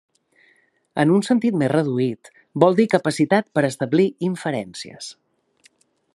En 1.03 1.11
un 1.17 1.25
sentit 1.27 1.59
més 1.63 1.69
reduït, 1.73 2.31
vol 2.65 2.79
dir 2.81 2.89
capacitat 2.97 3.49
per 3.59 3.65
a 3.67 3.71
establir 3.73 4.09
inferències. 4.33 5.13